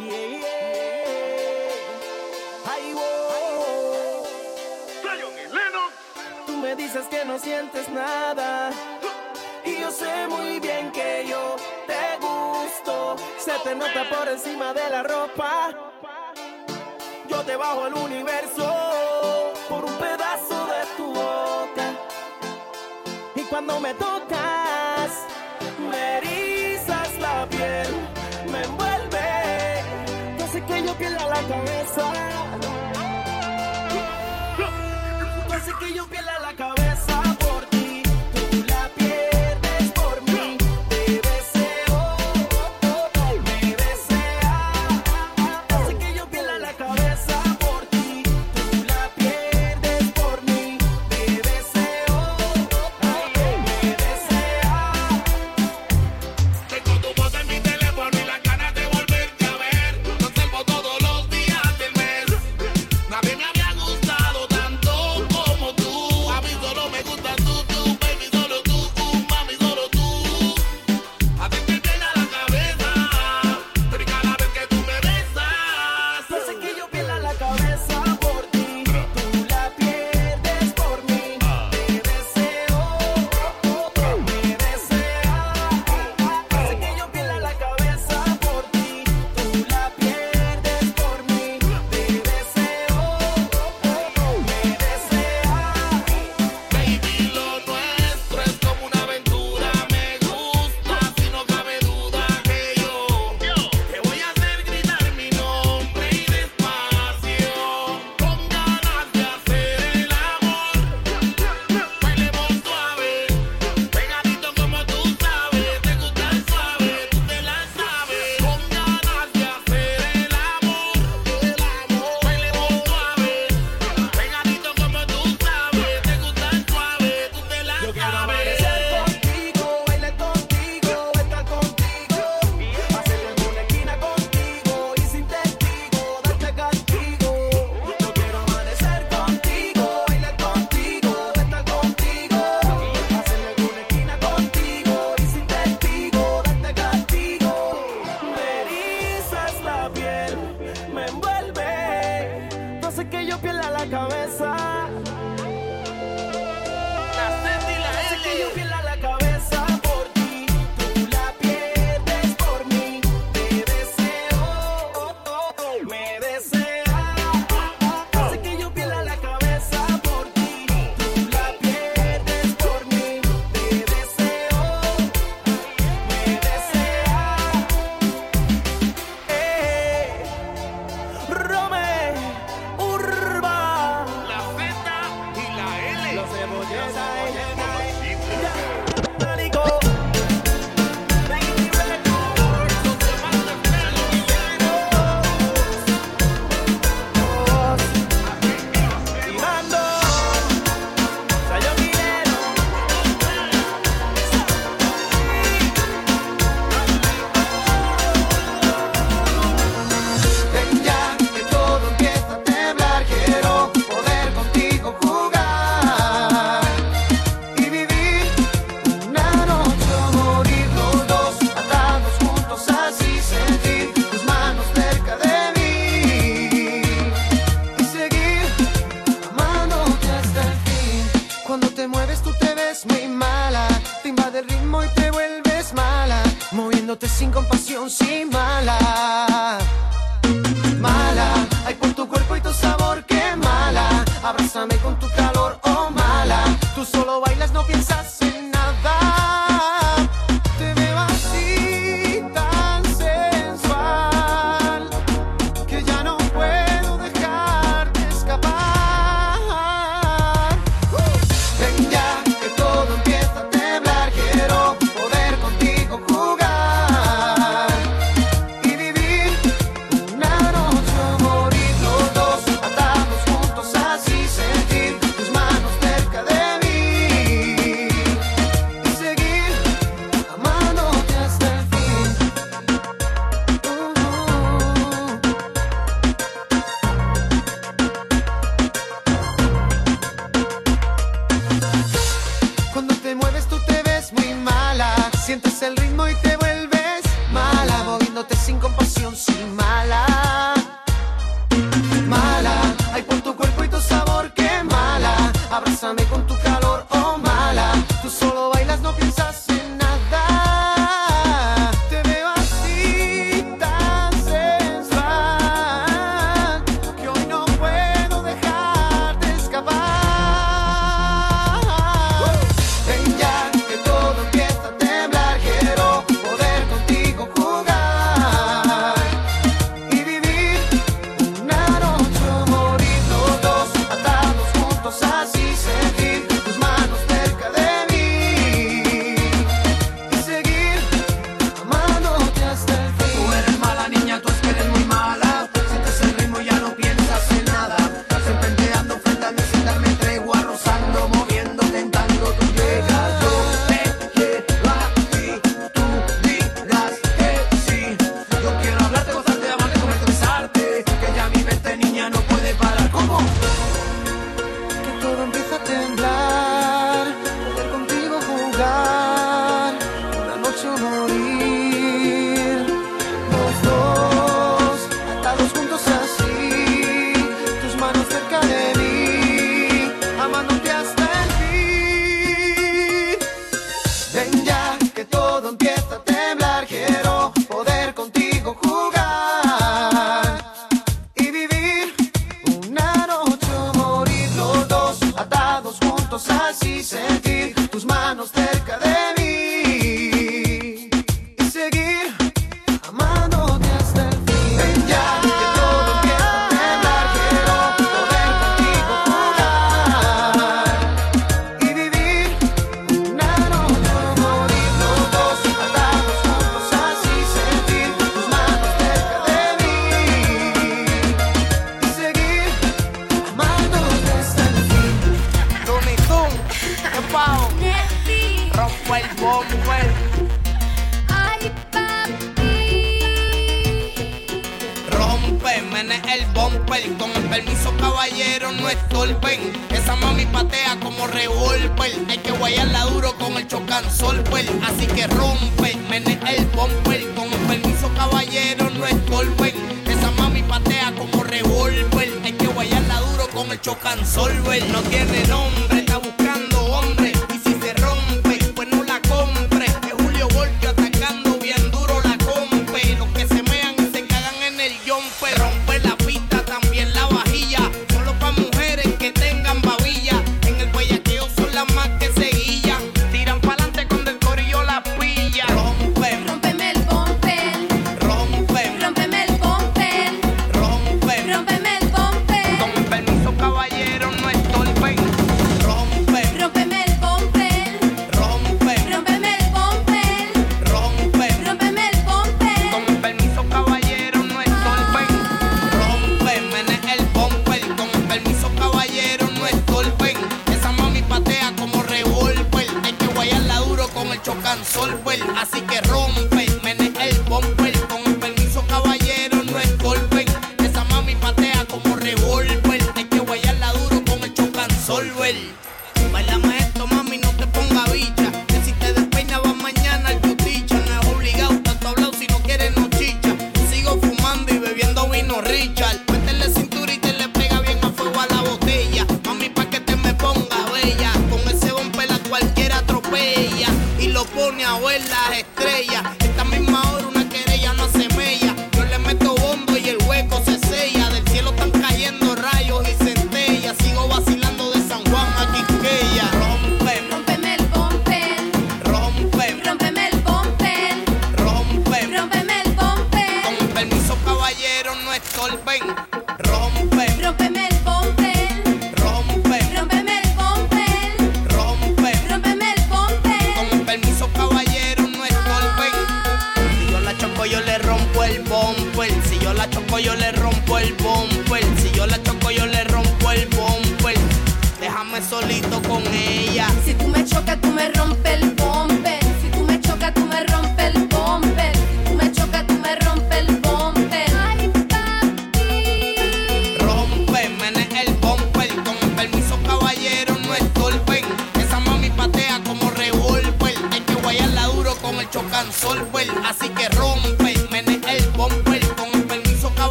Yeah, 0.00 0.38
yeah. 0.38 1.74
Ahí 2.72 2.94
voy. 2.94 4.24
Tú 6.46 6.56
me 6.56 6.74
dices 6.74 7.06
que 7.10 7.24
no 7.26 7.38
sientes 7.38 7.88
nada. 7.90 8.70
Y 9.64 9.78
yo 9.80 9.90
sé 9.90 10.26
muy 10.28 10.58
bien 10.58 10.90
que 10.90 11.26
yo 11.28 11.56
te 11.86 12.16
gusto. 12.18 13.16
Se 13.38 13.52
te 13.62 13.74
nota 13.74 14.08
por 14.08 14.26
encima 14.28 14.72
de 14.72 14.88
la 14.88 15.02
ropa. 15.02 15.70
Yo 17.28 17.42
te 17.42 17.56
bajo 17.56 17.86
el 17.86 17.94
universo 17.94 19.52
por 19.68 19.84
un 19.84 19.94
pedazo 19.98 20.66
de 20.66 20.86
tu 20.96 21.12
boca. 21.12 21.94
Y 23.34 23.42
cuando 23.42 23.78
me 23.80 23.92
tocas, 23.94 25.10
me 25.90 26.18
erizas 26.18 27.18
la 27.18 27.46
piel. 27.46 27.88
Me 28.50 28.66
hace 30.50 30.64
que 30.64 30.84
yo 30.84 30.94
pierda 30.94 31.26
la 31.28 31.42
cabeza. 31.46 32.12
Tú 34.56 35.76
que 35.78 35.94
yo 35.94 36.06
pierda 36.06 36.40
la 36.40 36.52
cabeza. 36.54 37.39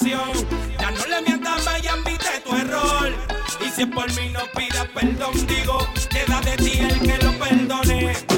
Ya 0.00 0.90
no 0.90 1.06
le 1.06 1.20
mientas, 1.20 1.66
vayan, 1.66 2.02
viste 2.02 2.40
tu 2.42 2.56
error. 2.56 3.12
Y 3.60 3.68
si 3.68 3.82
es 3.82 3.88
por 3.88 4.10
mí 4.14 4.30
no 4.30 4.40
pidas 4.56 4.88
perdón, 4.94 5.46
digo, 5.46 5.86
queda 6.08 6.40
de 6.40 6.56
ti 6.56 6.78
el 6.80 6.98
que 7.00 7.18
lo 7.18 7.38
perdone. 7.38 8.31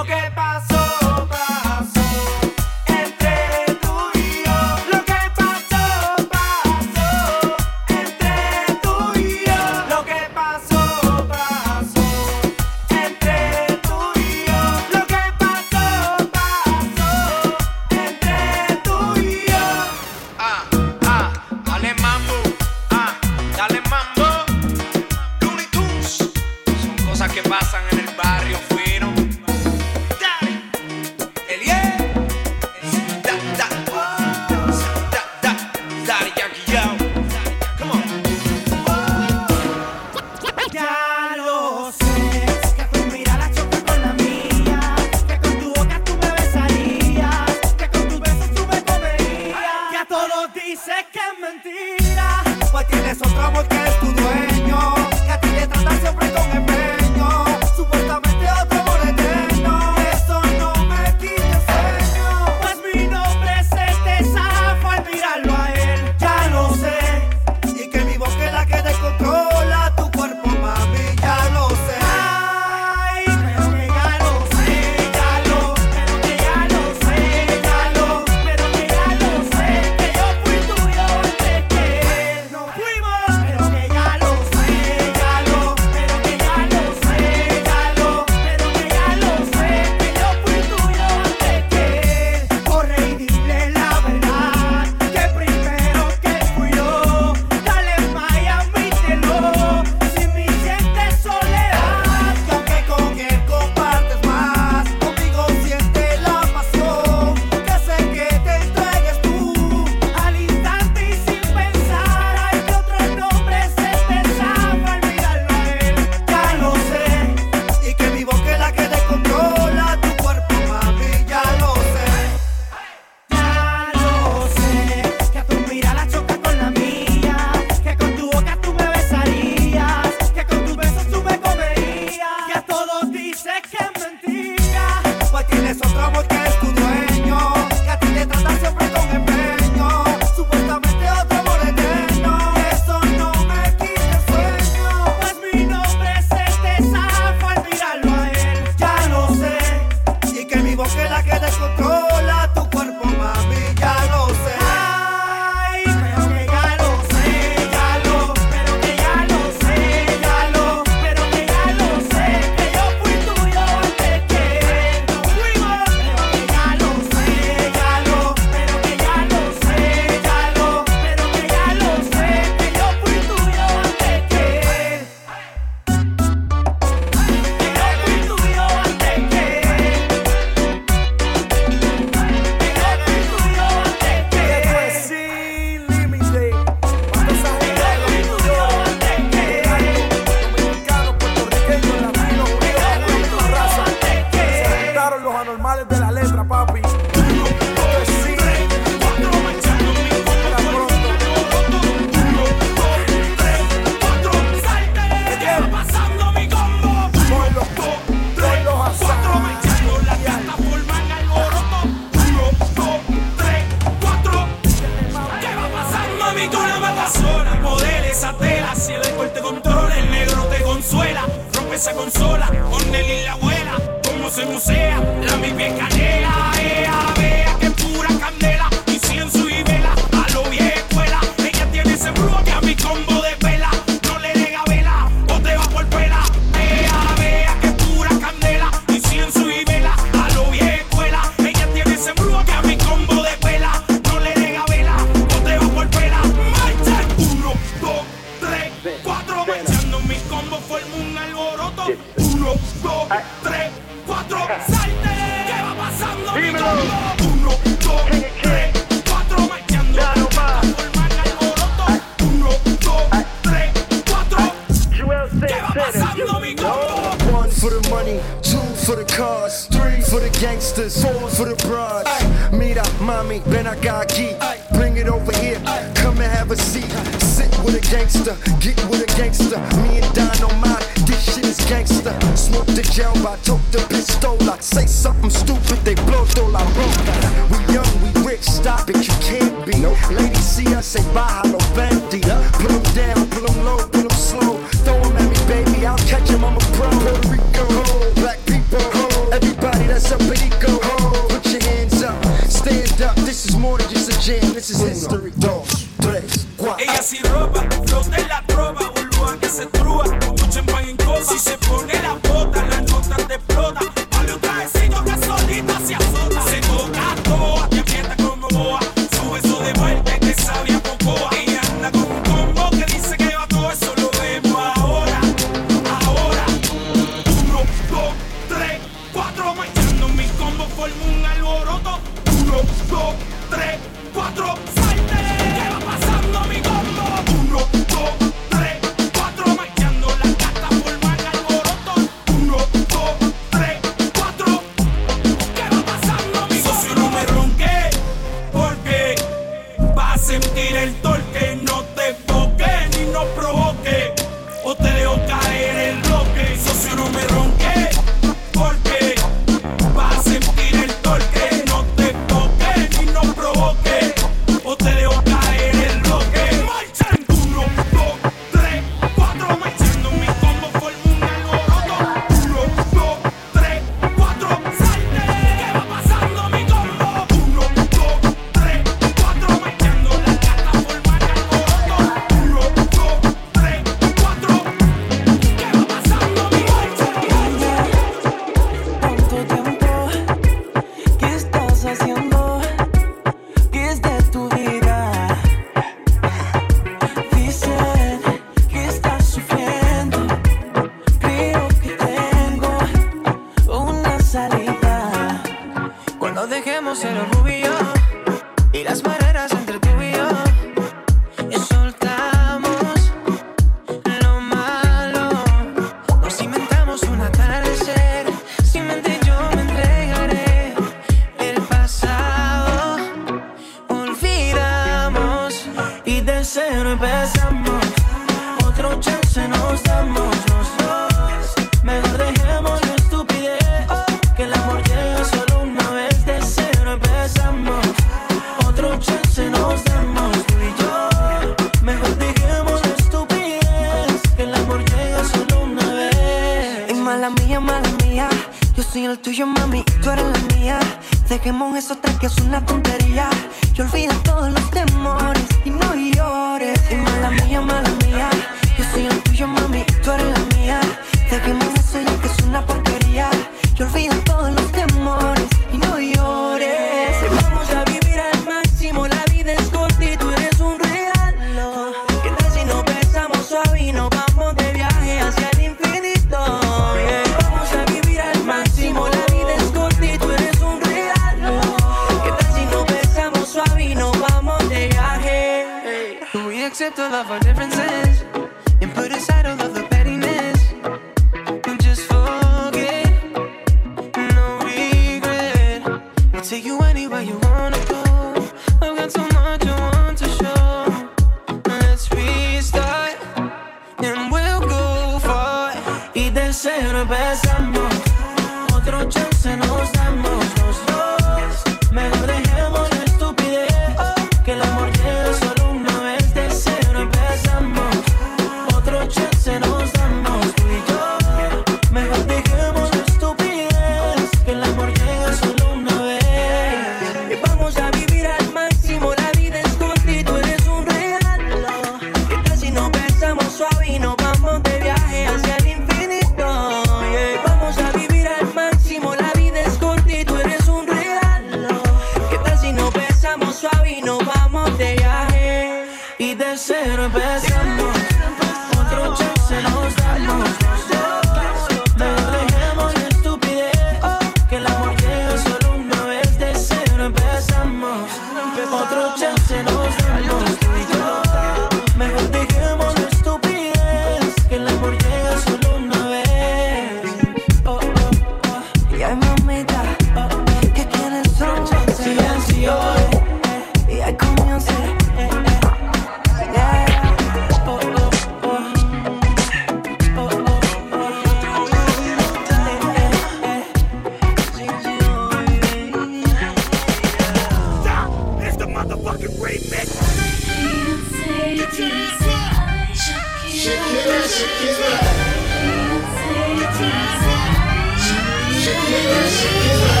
Shakira, 598.91 600.00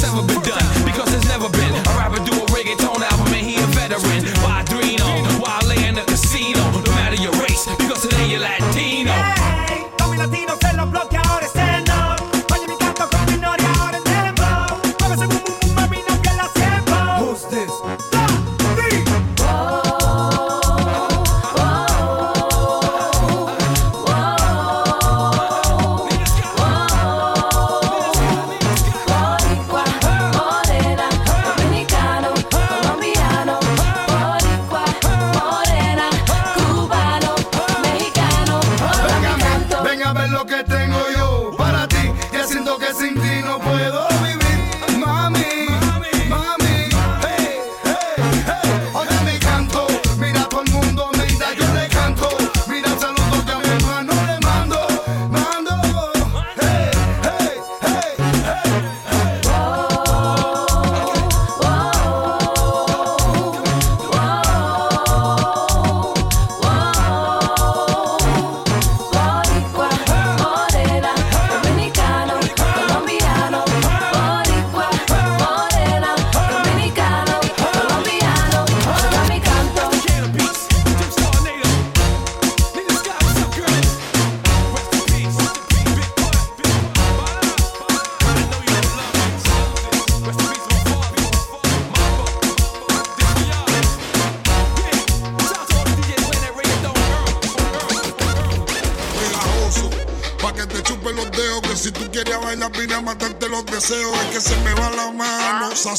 that's 0.00 0.14
ever 0.14 0.26
been 0.26 0.42
done. 0.42 0.84
Because 0.84 1.14
it's 1.14 1.28
never 1.28 1.48
been 1.50 1.59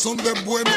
Son 0.01 0.15
de 0.15 0.33
buen 0.43 0.70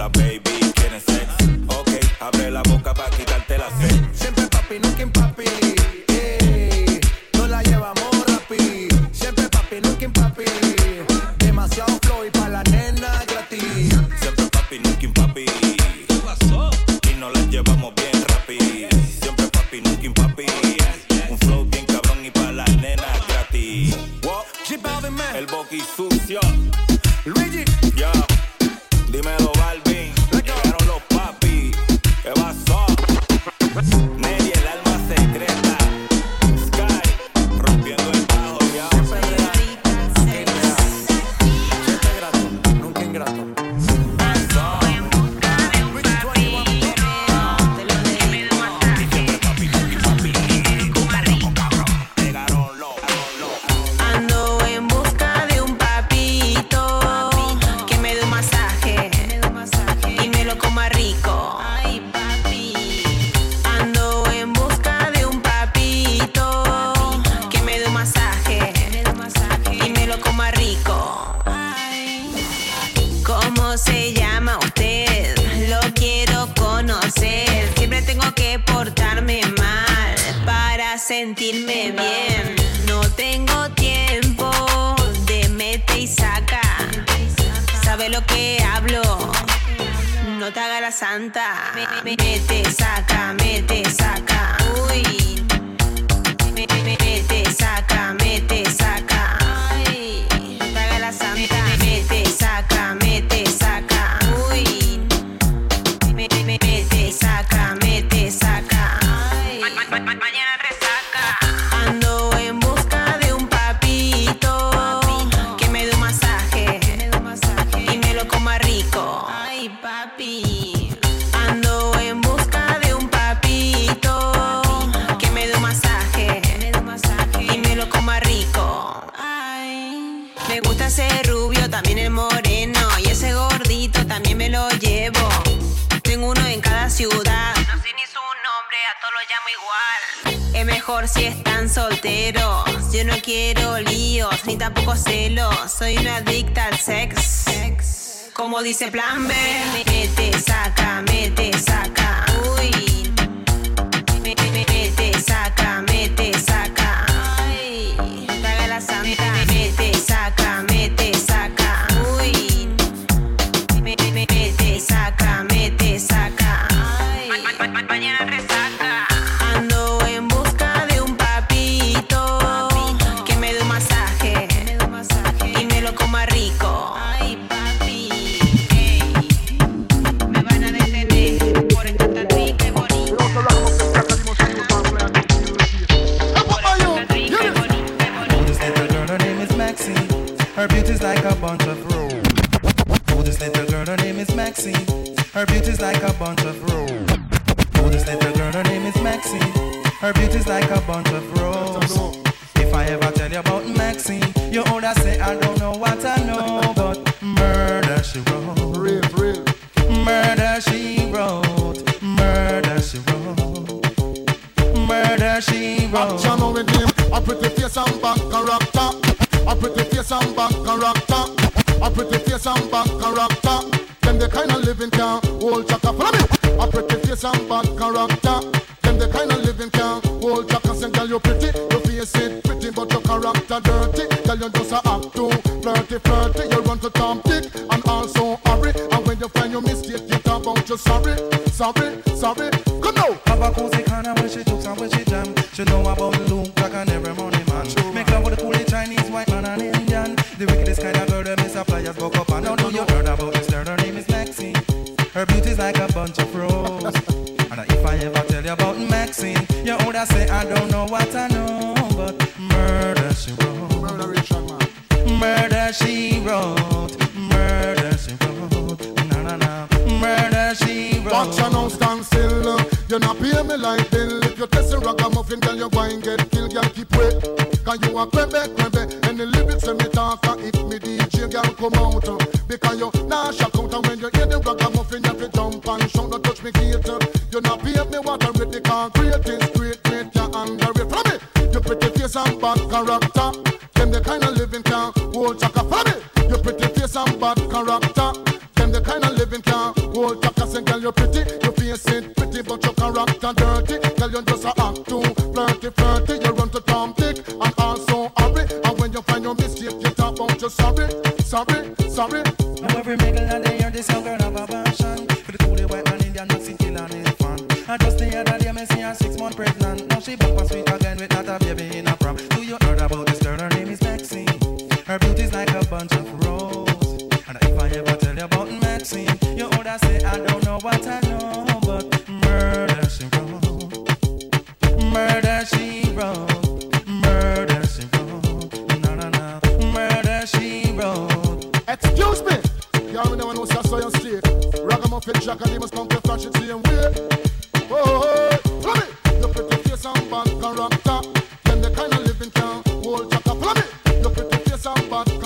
la 0.00 0.08
baby 0.08 0.39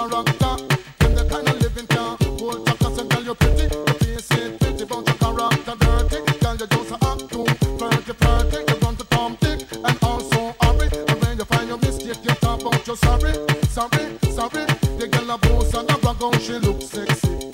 character. 0.09 0.57
Them 0.99 1.15
the 1.15 1.25
kind 1.29 1.49
of 1.49 1.61
living 1.61 1.87
can't 1.87 2.23
hold 2.41 2.69
said, 2.69 3.09
girl, 3.09 3.23
you're 3.23 3.35
pretty. 3.35 3.75
Your 3.75 3.95
face 4.01 4.31
is 4.33 4.59
pretty, 4.59 4.85
but 4.85 5.07
your 5.07 5.17
character 5.17 5.75
dirty. 5.81 6.19
Girl, 6.41 6.57
you 6.57 6.67
just 6.67 6.93
act 6.93 7.23
too 7.33 7.45
flirty, 7.79 8.13
flirty. 8.13 8.59
You 8.69 8.77
run 8.83 8.97
to 8.97 9.05
Tom, 9.05 9.37
Dick, 9.41 9.61
and 9.73 9.99
also 10.03 10.55
hurry. 10.61 10.89
And 11.09 11.21
when 11.23 11.39
you 11.39 11.45
find 11.45 11.69
your 11.69 11.79
mistake, 11.79 12.21
you 12.23 12.35
talk 12.37 12.61
about 12.61 12.87
your 12.87 12.97
sorry, 12.97 13.33
sorry, 13.69 14.05
sorry. 14.37 14.65
The 14.99 15.09
girl 15.11 15.31
a 15.31 15.39
boss 15.39 15.75
and 15.75 15.91
a 15.91 15.97
brag 15.99 16.41
she 16.41 16.59
look 16.59 16.83
sexy. 16.83 17.51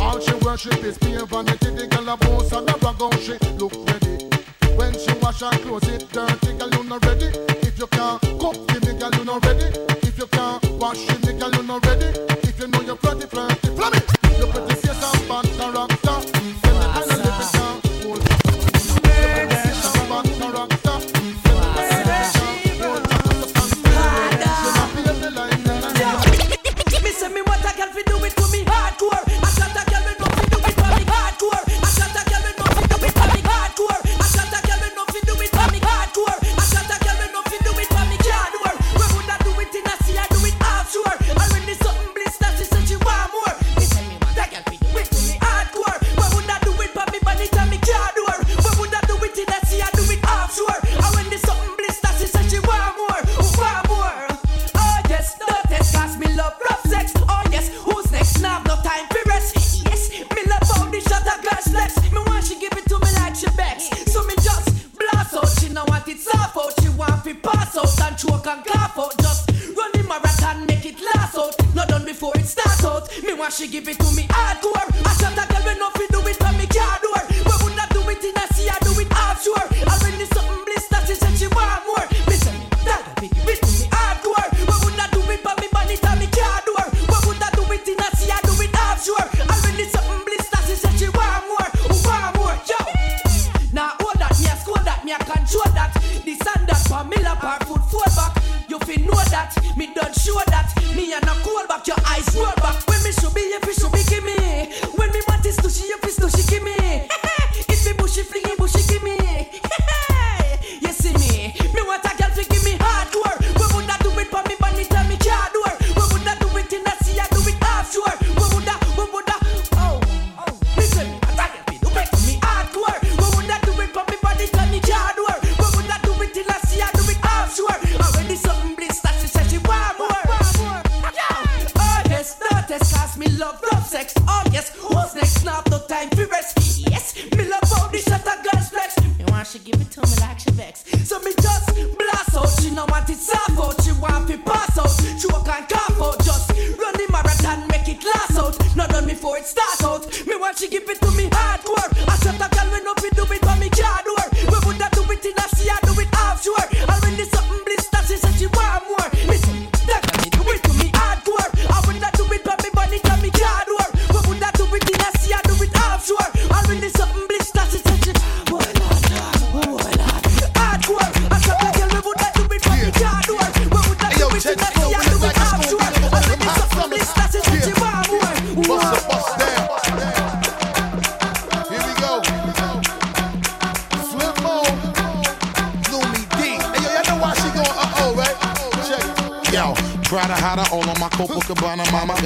All 0.00 0.18
she 0.20 0.34
worship 0.44 0.82
is 0.82 0.98
pure 0.98 1.26
vanity. 1.26 1.70
The 1.70 1.86
girl 1.86 2.08
a 2.08 2.16
boss 2.16 2.52
and 2.52 2.68
a 2.68 2.76
brag 2.78 3.02
she 3.20 3.38
look 3.58 3.74
ready. 3.86 4.26
When 4.76 4.92
she 4.98 5.12
wash 5.22 5.40
her 5.40 5.50
clothes, 5.62 5.88
it 5.88 6.08
dirty. 6.10 6.58
Girl, 6.58 6.70
you 6.70 6.84
not 6.84 7.04
ready. 7.06 7.41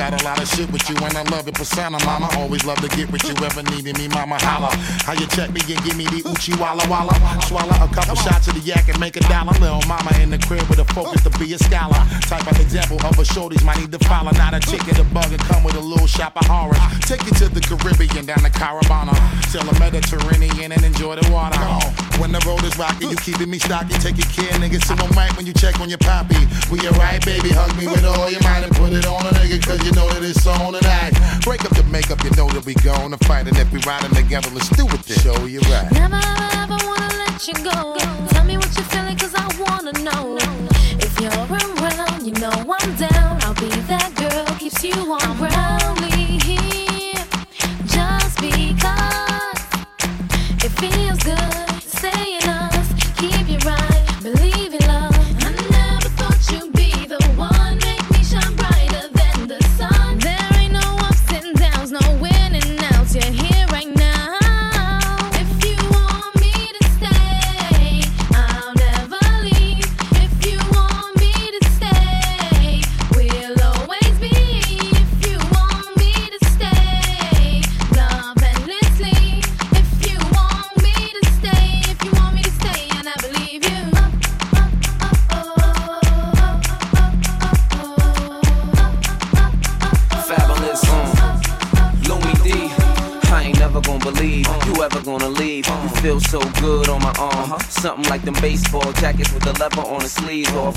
Got 0.06 0.22
a 0.22 0.24
lot 0.24 0.40
of 0.40 0.46
shit 0.46 0.70
with 0.70 0.88
you, 0.88 0.94
and 1.02 1.18
I 1.18 1.24
love 1.34 1.48
it, 1.48 1.54
persona, 1.54 1.98
mama. 2.06 2.30
Always 2.38 2.64
love 2.64 2.78
to 2.78 2.86
get 2.94 3.10
with 3.10 3.24
you, 3.26 3.34
ever 3.44 3.60
needed 3.74 3.98
me, 3.98 4.06
mama. 4.06 4.38
Holla. 4.38 4.70
How 5.02 5.14
you 5.14 5.26
check 5.26 5.50
me 5.50 5.58
and 5.66 5.82
give 5.82 5.96
me 5.96 6.06
the 6.06 6.22
Uchi 6.30 6.54
Walla 6.62 6.86
Walla? 6.88 7.10
Swallow 7.42 7.74
a 7.74 7.90
couple 7.90 8.14
shots 8.14 8.46
of 8.46 8.54
the 8.54 8.60
yak 8.60 8.88
and 8.88 9.00
make 9.00 9.16
a 9.16 9.20
dollar. 9.26 9.50
Little 9.58 9.82
mama 9.88 10.14
in 10.22 10.30
the 10.30 10.38
crib 10.38 10.62
with 10.70 10.78
a 10.78 10.84
focus 10.94 11.24
to 11.24 11.30
be 11.42 11.52
a 11.54 11.58
scholar. 11.58 11.98
Type 12.30 12.46
of 12.46 12.54
example 12.60 13.04
of 13.04 13.18
a 13.18 13.24
shorties 13.26 13.64
might 13.64 13.80
need 13.80 13.90
to 13.90 13.98
follow. 14.06 14.30
Not 14.30 14.54
a 14.54 14.60
chick 14.60 14.86
in 14.86 14.94
the 14.94 15.02
bug 15.10 15.32
and 15.32 15.42
come 15.42 15.64
with 15.64 15.74
a 15.74 15.80
little 15.80 16.06
shop 16.06 16.36
of 16.36 16.46
horror. 16.46 16.78
Take 17.02 17.26
you 17.26 17.32
to 17.42 17.48
the 17.48 17.60
Caribbean, 17.60 18.26
down 18.26 18.46
to 18.46 18.50
Caravana. 18.50 19.18
Till 19.50 19.64
the 19.64 19.74
Mediterranean 19.80 20.70
and 20.70 20.84
enjoy 20.84 21.16
the 21.16 21.26
water. 21.32 21.58
When 22.20 22.32
the 22.32 22.40
road 22.46 22.64
is 22.64 22.76
rocky, 22.78 23.06
you 23.06 23.16
keeping 23.16 23.50
me 23.50 23.58
stocky. 23.58 23.94
Take 24.00 24.16
your 24.18 24.30
care, 24.32 24.52
nigga. 24.58 24.82
So 24.84 24.94
I'm 24.94 25.10
right 25.12 25.34
when 25.36 25.46
you 25.46 25.52
check 25.52 25.80
on 25.80 25.88
your 25.88 25.98
poppy. 25.98 26.40
We 26.70 26.80
alright, 26.88 27.24
baby. 27.24 27.50
Hug 27.50 27.76
me 27.76 27.86
with 27.86 28.04
all 28.04 28.30
your 28.30 28.42
might 28.42 28.64
and 28.64 28.74
put 28.74 28.92
it 28.92 29.06
on 29.06 29.26
a 29.26 29.30
nigga, 29.36 29.60
cause 29.62 29.84
you 29.84 29.92
know 29.92 30.08
that 30.08 30.22
it's 30.22 30.46
on 30.46 30.72
tonight. 30.72 31.12
Break 31.42 31.64
up 31.64 31.74
the 31.76 31.84
makeup, 31.84 32.22
you 32.24 32.30
know 32.36 32.48
that 32.48 32.64
we 32.64 32.74
gonna 32.74 33.18
fight. 33.28 33.46
And 33.46 33.56
if 33.58 33.70
we 33.72 33.80
riding 33.86 34.14
together, 34.14 34.50
let's 34.50 34.68
do 34.70 34.86
it 34.86 35.02
then. 35.04 35.18
Show 35.18 35.44
you 35.46 35.60
right. 35.68 35.90
Never 35.92 36.20
ever 36.62 36.78
wanna 36.88 37.12
let 37.26 37.46
you 37.46 37.54
go. 37.62 37.96
Tell 38.32 38.44
me 38.44 38.56
what 38.56 38.72
you're 38.74 38.90
feeling, 38.90 39.16
cause 39.16 39.34
I 39.34 39.46
wanna 39.60 39.92
know. 40.00 40.38
If 40.98 41.20
you're 41.20 41.36
around, 41.46 42.26
you 42.26 42.32
know 42.40 42.56
I'm 42.64 42.90
down. 42.96 43.38
I'll 43.44 43.54
be 43.54 43.68
that 43.92 44.10
girl, 44.16 44.46
keeps 44.58 44.82
you 44.82 44.94
on 45.12 45.36
ground. 45.36 45.55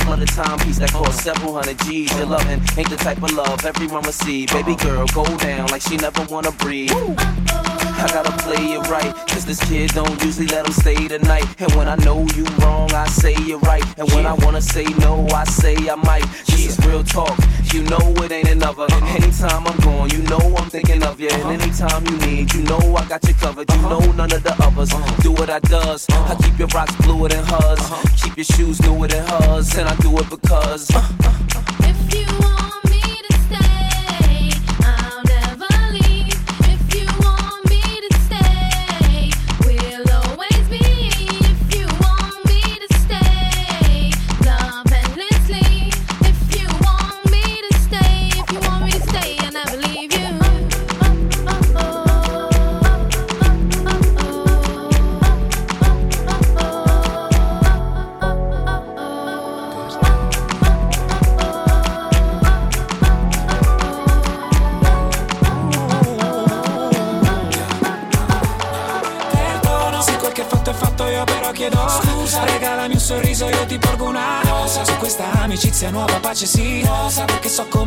A 0.09 0.19
flooded 0.19 0.29
timepiece 0.29 0.79
that 0.79 0.89
several 1.19 1.53
hundred 1.53 1.77
G's. 1.79 2.15
Your 2.17 2.27
loving 2.27 2.61
ain't 2.77 2.89
the 2.89 2.95
type 2.95 3.21
of 3.21 3.31
love 3.33 3.65
everyone 3.65 4.03
see. 4.11 4.45
Baby 4.47 4.75
girl, 4.75 5.05
go 5.07 5.23
down 5.37 5.67
like 5.67 5.81
she 5.81 5.97
never 5.97 6.23
wanna 6.29 6.51
breathe. 6.51 6.91
I 6.91 8.07
gotta 8.13 8.31
play 8.43 8.73
it 8.75 8.87
right, 8.87 9.13
cause 9.27 9.45
this 9.45 9.59
kid 9.67 9.91
don't 9.91 10.23
usually 10.23 10.47
let 10.47 10.65
him 10.65 10.71
stay 10.71 11.07
the 11.07 11.19
night. 11.19 11.45
And 11.59 11.71
when 11.73 11.87
I 11.87 11.95
know 11.97 12.25
you 12.35 12.45
wrong, 12.59 12.91
I 12.93 13.05
say 13.07 13.35
you're 13.45 13.59
right. 13.59 13.83
And 13.99 14.09
when 14.13 14.25
I 14.25 14.33
wanna 14.33 14.61
say 14.61 14.85
no, 14.99 15.27
I 15.33 15.43
say 15.43 15.75
I 15.89 15.95
might. 15.95 16.25
This 16.47 16.65
is 16.65 16.85
real 16.85 17.03
talk, 17.03 17.37
you 17.73 17.83
know 17.83 17.99
it 18.23 18.31
ain't 18.31 18.49
another. 18.49 18.83
Uh-huh. 18.83 19.17
Anytime 19.17 19.67
I'm 19.67 19.77
gone, 19.79 20.09
you 20.11 20.21
know 20.23 20.55
I'm 20.57 20.69
thinking 20.69 21.03
of 21.03 21.19
you. 21.19 21.29
And 21.29 21.41
uh-huh. 21.41 21.57
anytime 21.59 22.05
you 22.07 22.17
need, 22.25 22.53
you 22.53 22.63
know 22.63 22.95
I 22.95 23.05
got 23.07 23.27
you 23.27 23.33
covered. 23.33 23.69
You 23.69 23.79
uh-huh. 23.79 23.99
know 23.99 24.11
none 24.13 24.31
of 24.31 24.43
the 24.43 24.55
others 24.63 24.89
do 25.21 25.31
what 25.31 25.49
I 25.49 25.59
does. 25.59 26.07
I 26.09 26.35
keep 26.41 26.57
your 26.57 26.69
rocks 26.69 26.95
bluer 27.03 27.29
than 27.29 27.43
hers, 27.45 27.81
keep 28.21 28.37
your 28.37 28.45
shoes 28.45 28.81
newer 28.81 29.07
than 29.07 29.25
hers, 29.27 29.75
and 29.75 29.87
I 29.89 29.95
do 29.97 30.17
it 30.17 30.29
because. 30.29 30.89
If 31.11 31.69
you 31.69 31.78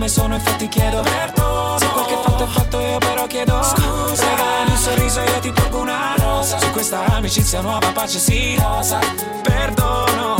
come 0.02 0.08
sono 0.08 0.34
infatti 0.34 0.68
chiedo 0.68 1.00
Perdono. 1.00 1.78
Se 1.78 1.86
quel 1.86 2.04
che 2.06 2.16
fatto 2.20 2.42
è 2.42 2.46
fatto 2.46 2.80
io 2.80 2.98
però 2.98 3.26
chiedo 3.26 3.62
Scusa. 3.62 4.28
Regalami 4.30 4.70
un 4.70 4.76
sorriso 4.76 5.20
io 5.20 5.38
ti 5.38 5.52
porgo 5.52 5.78
una 5.78 6.14
rosa. 6.16 6.58
Su 6.58 6.70
questa 6.70 7.04
amicizia 7.04 7.60
nuova 7.60 7.88
pace 7.92 8.18
sì 8.18 8.56
Rosa. 8.56 8.98
Perdono 9.42 10.36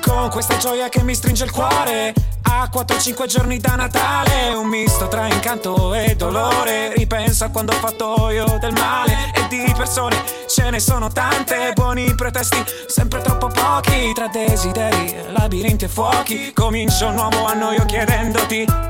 Con 0.00 0.28
questa 0.30 0.56
gioia 0.58 0.88
che 0.88 1.02
mi 1.02 1.14
stringe 1.14 1.42
il 1.44 1.50
cuore. 1.50 2.14
A 2.42 2.68
4-5 2.72 3.26
giorni 3.26 3.58
da 3.58 3.76
Natale 3.76 4.54
Un 4.54 4.66
misto 4.68 5.08
tra 5.08 5.26
incanto 5.26 5.92
e 5.92 6.14
dolore. 6.14 6.92
Ripenso 6.94 7.44
a 7.44 7.48
quando 7.48 7.72
ho 7.72 7.76
fatto 7.76 8.30
io 8.30 8.58
del 8.60 8.72
male. 8.74 9.32
E 9.34 9.48
di 9.48 9.72
persone 9.76 10.22
ce 10.46 10.70
ne 10.70 10.78
sono 10.78 11.08
tante. 11.08 11.72
Buoni 11.74 12.14
pretesti, 12.14 12.62
sempre 12.86 13.20
troppo 13.22 13.48
pochi. 13.48 14.12
Tra 14.12 14.28
desideri, 14.28 15.16
labirinti 15.30 15.86
e 15.86 15.88
fuochi. 15.88 16.52
Comincio 16.52 17.08
un 17.08 17.14
nuovo 17.14 17.44
anno 17.44 17.72
io 17.72 17.84
chiedendoti 17.86 18.89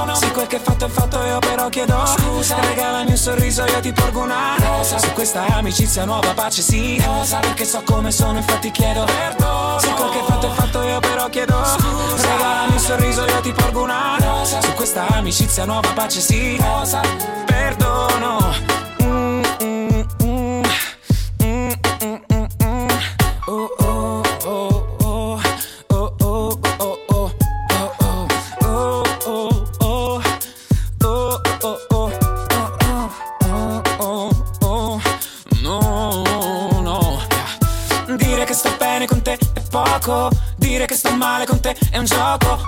Perdono 0.00 0.14
Se 0.14 0.30
quel 0.30 0.46
che 0.46 0.58
fatto 0.58 0.86
è 0.86 0.88
fatto 0.88 1.22
io 1.24 1.38
però 1.40 1.68
chiedo 1.68 2.06
Scusa. 2.06 2.58
Regalami 2.60 3.10
un 3.10 3.16
sorriso 3.16 3.64
io 3.66 3.80
ti 3.80 3.92
porgo 3.92 4.20
una 4.22 4.56
rosa. 4.58 4.98
Su 4.98 5.12
questa 5.12 5.44
amicizia 5.46 6.04
nuova 6.04 6.32
pace 6.32 6.62
sì. 6.62 7.00
Rosa. 7.04 7.38
Perché 7.40 7.64
so 7.64 7.82
come 7.84 8.10
sono 8.10 8.38
infatti 8.38 8.70
chiedo 8.70 9.04
Perdono. 9.04 9.78
Se 9.78 9.90
quel 9.92 10.10
che 10.10 10.22
fatto 10.26 10.46
è 10.46 10.54
fatto 10.54 10.82
io 10.82 11.00
però 11.00 11.28
chiedo 11.28 11.64
Scusa. 11.64 12.32
Regalami 12.32 12.72
un 12.72 12.78
sorriso 12.78 13.24
io 13.26 13.40
ti 13.40 13.52
porgo 13.52 13.82
una 13.82 14.16
rosa. 14.18 14.62
Su 14.62 14.72
questa 14.72 15.06
amicizia 15.08 15.64
nuova 15.64 15.88
pace 15.92 16.20
sì. 16.20 16.56
Rosa. 16.56 17.00
Perdono 17.44 18.88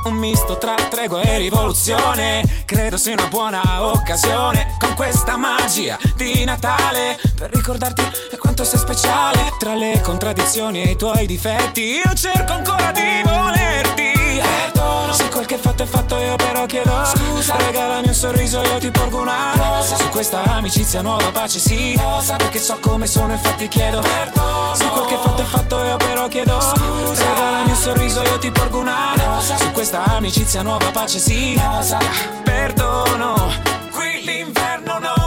un 0.05 0.15
misto 0.15 0.59
tra 0.59 0.75
tregua 0.75 1.21
e 1.23 1.39
rivoluzione. 1.39 2.43
Credo 2.65 2.97
sia 2.97 3.13
una 3.13 3.29
buona 3.29 3.87
occasione 3.87 4.77
con 4.79 4.95
questa 4.95 5.37
magia 5.37 5.99
di 6.17 6.45
Natale 6.45 7.19
per 7.37 7.51
ricordarti 7.53 8.03
quanto 8.39 8.65
sei 8.65 8.79
speciale. 8.79 9.53
Tra 9.59 9.75
le 9.75 10.01
contraddizioni 10.03 10.83
e 10.83 10.91
i 10.91 10.97
tuoi 10.97 11.27
difetti, 11.27 12.01
io 12.05 12.15
cerco 12.15 12.53
ancora 12.53 12.91
di 12.93 13.23
volerti 13.25 14.22
Perdono 14.41 15.13
Se 15.13 15.29
quel 15.29 15.47
che 15.47 15.57
fatto 15.59 15.83
è 15.83 15.87
fatto 15.87 16.17
io 16.17 16.37
però 16.37 16.67
chiedo 16.67 17.05
Scusa. 17.05 17.57
Regalami 17.57 18.09
un 18.09 18.15
sorriso 18.15 18.63
io 18.63 18.79
ti 18.79 18.91
porgo 18.91 19.21
una 19.21 19.53
rosa. 19.55 19.97
Su 19.97 20.09
questa 20.09 20.43
amicizia 20.43 21.03
nuova 21.03 21.31
pace 21.31 21.59
sì. 21.59 21.99
Rosa. 22.01 22.37
Perché 22.37 22.59
so 22.59 22.79
come 22.81 23.07
sono 23.07 23.33
infatti 23.33 23.69
chiedo 23.69 24.01
Perdono 24.01 24.75
Se 24.75 24.87
quel 24.89 25.07
che 25.07 25.17
fatto 25.17 25.43
è 25.43 25.45
fatto 25.45 25.85
io 25.85 25.97
però 25.97 26.29
chiedo 26.29 26.61
Scusa. 26.61 27.25
Regalami 27.25 27.71
un 27.71 27.77
sorriso 27.77 28.23
io 28.23 28.39
ti 28.39 28.51
porgo 28.51 28.79
una 28.79 29.13
rosa. 29.17 29.57
Su 29.57 29.71
questa 29.73 30.05
amicizia 30.05 30.63
nuova 30.63 30.91
pace 30.91 31.19
sì. 31.19 31.61
Rosa. 31.61 31.99
Perdono 32.43 33.51
Qui 33.91 34.23
l'inverno 34.25 34.99
no. 34.99 35.22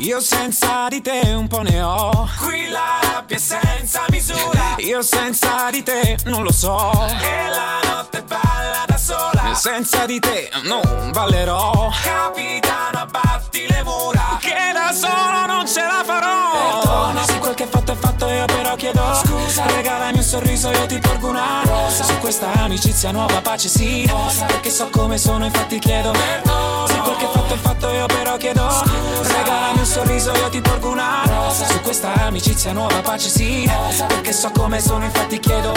Io 0.00 0.20
senza 0.20 0.86
di 0.88 1.00
te 1.00 1.20
un 1.34 1.48
po' 1.48 1.62
ne 1.62 1.82
ho. 1.82 2.28
Qui 2.38 2.68
la 2.68 3.00
rabbia 3.00 3.36
è 3.36 3.40
senza 3.40 4.04
misura. 4.10 4.76
Io 4.78 5.02
senza 5.02 5.70
di 5.70 5.82
te 5.82 6.16
non 6.26 6.44
lo 6.44 6.52
so. 6.52 6.92
E 7.20 7.48
la 7.48 7.80
notte 7.82 8.22
balla 8.22 8.84
da 8.86 8.96
sola. 9.08 9.50
Eh, 9.50 9.54
senza 9.54 10.04
di 10.04 10.20
te 10.20 10.50
non 10.64 11.10
ballerò. 11.12 11.90
Capitano 12.02 12.98
abbatti 12.98 13.66
le 13.66 13.82
mura. 13.82 14.36
Che 14.38 14.72
da 14.74 14.92
solo 14.92 15.46
non 15.46 15.66
ce 15.66 15.80
la 15.80 16.02
farò. 16.04 16.82
Perdona 16.82 17.24
se 17.24 17.38
quel 17.38 17.54
che 17.54 17.64
è 17.64 17.68
fatto 17.68 17.92
è 17.92 17.96
fatto 17.96 18.28
io 18.28 18.44
però 18.44 18.74
chiedo 18.76 19.02
Scusa. 19.24 19.64
Regalami 19.66 20.18
un 20.18 20.22
sorriso 20.22 20.70
io 20.70 20.84
ti 20.86 20.98
porgo 20.98 21.28
una 21.28 21.62
rosa. 21.64 22.04
Su 22.04 22.18
questa 22.18 22.52
amicizia 22.52 23.10
nuova 23.10 23.40
pace 23.40 23.68
sì. 23.68 24.06
Rosa. 24.06 24.44
Perché 24.44 24.70
so 24.70 24.88
come 24.90 25.16
sono 25.16 25.46
infatti 25.46 25.78
chiedo 25.78 26.10
Perdona 26.10 26.86
Se 26.86 26.98
quel 26.98 27.16
che 27.16 27.24
è 27.24 27.30
fatto 27.30 27.54
è 27.54 27.56
fatto 27.56 27.88
io 27.88 28.06
però 28.06 28.36
chiedo 28.36 28.68
Scusa. 28.70 29.38
Regalami 29.38 29.78
un 29.78 29.86
sorriso 29.86 30.32
io 30.32 30.48
ti 30.50 30.60
porgo 30.60 30.90
una 30.90 31.22
rosa. 31.24 31.66
Su 31.66 31.80
questa 31.80 32.12
amicizia 32.12 32.72
nuova 32.72 33.00
pace 33.00 33.30
sì. 33.30 33.66
Rosa. 33.66 34.04
Perché 34.04 34.34
so 34.34 34.50
come 34.50 34.80
sono 34.80 35.04
infatti 35.04 35.38
chiedo 35.40 35.72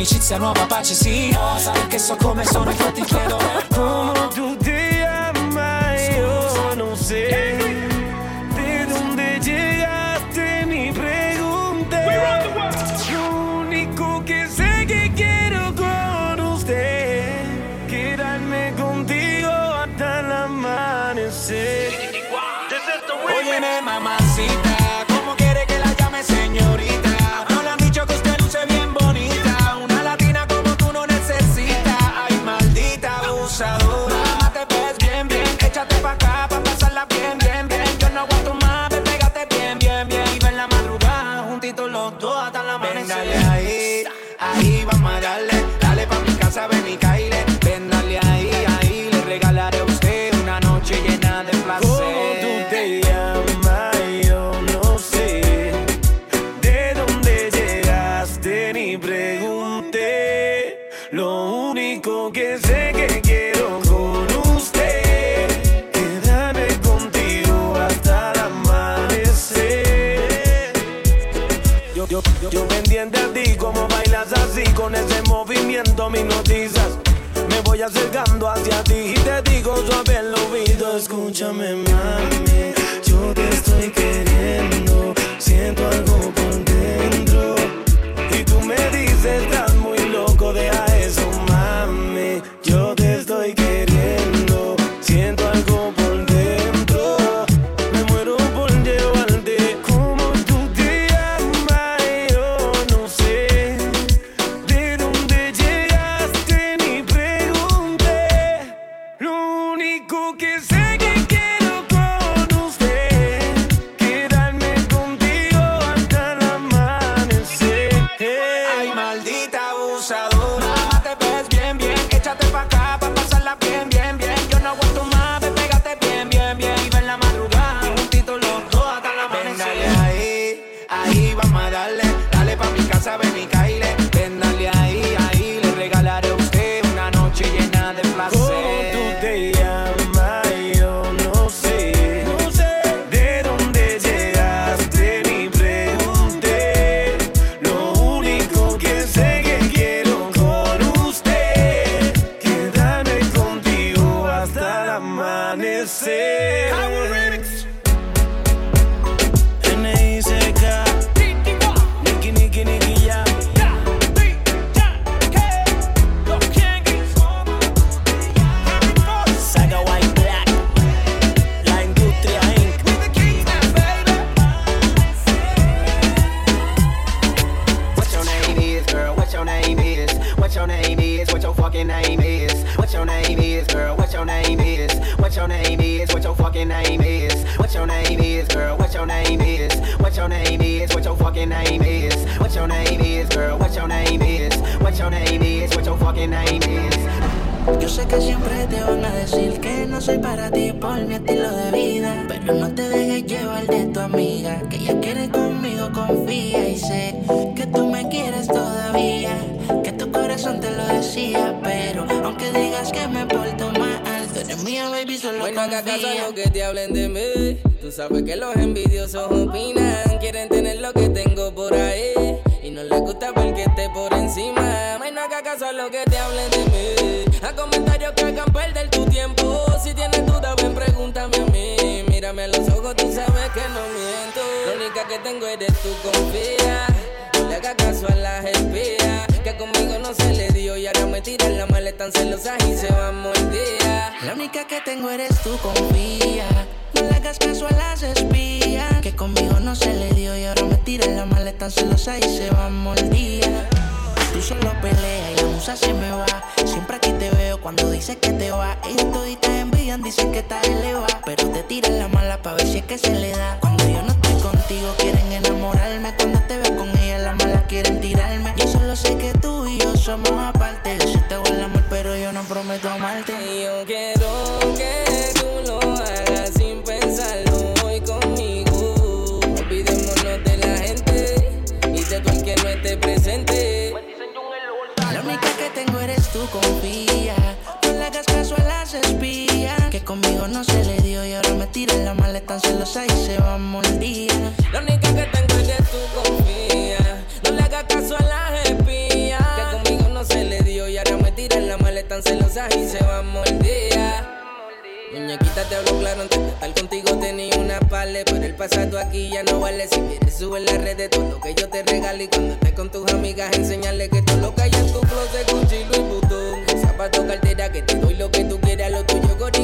amicizia 0.00 0.38
nuova 0.38 0.64
pace 0.64 0.94
sì. 0.94 1.36
Perché 1.72 1.98
so 1.98 2.16
come 2.16 2.42
sono 2.46 2.70
infatti 2.70 3.02
chiedo 3.02 3.36
per 3.36 3.66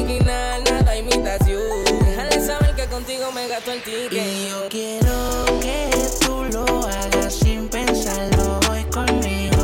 original, 0.07 0.63
nada 0.63 0.95
imitación. 0.95 1.83
Déjale 2.05 2.45
saber 2.45 2.75
que 2.75 2.85
contigo 2.85 3.31
me 3.33 3.47
gasto 3.47 3.71
el 3.71 3.81
ticket. 3.81 4.13
Y 4.13 4.49
yo 4.49 4.69
quiero 4.69 5.59
que 5.59 5.89
tú 6.25 6.45
lo 6.51 6.87
hagas 6.87 7.33
sin 7.33 7.67
pensarlo 7.67 8.59
hoy 8.71 8.83
conmigo. 8.85 9.57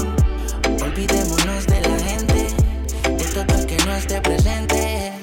Olvidémonos 0.81 1.65
de 1.67 1.81
la 1.81 1.99
gente, 1.99 2.47
de 3.09 3.25
todo 3.25 3.57
el 3.57 3.65
que 3.65 3.77
no 3.85 3.95
esté 3.95 4.21
presente. 4.21 5.13